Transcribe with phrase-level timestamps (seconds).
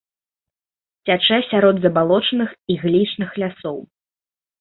[1.09, 3.77] Цячэ сярод забалочаных іглічных лясоў.